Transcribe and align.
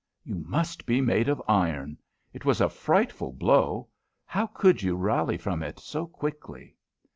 "You 0.23 0.33
must 0.33 0.87
be 0.87 0.99
made 0.99 1.29
of 1.29 1.43
iron. 1.47 1.99
It 2.33 2.43
was 2.43 2.59
a 2.59 2.69
frightful 2.69 3.31
blow. 3.31 3.87
How 4.25 4.47
could 4.47 4.81
you 4.81 4.95
rally 4.95 5.37
from 5.37 5.61
it 5.61 5.79
so 5.79 6.07
quickly?" 6.07 6.75